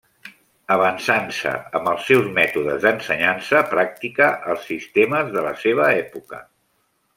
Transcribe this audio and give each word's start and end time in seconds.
Avançant-se, 0.75 1.51
amb 1.79 1.91
els 1.91 2.07
seus 2.11 2.31
mètodes 2.39 2.81
d'ensenyança 2.87 3.63
pràctica, 3.75 4.33
als 4.55 4.67
sistemes 4.73 5.33
de 5.37 5.47
la 5.51 5.55
seva 5.67 5.89
època. 6.03 6.45